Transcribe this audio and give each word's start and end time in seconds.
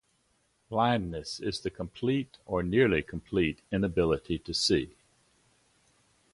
Blindness 0.67 1.39
is 1.39 1.59
the 1.59 1.69
complete 1.69 2.39
or 2.47 2.63
nearly 2.63 3.03
complete 3.03 3.59
inability 3.71 4.39
to 4.39 4.51
see. 4.51 4.95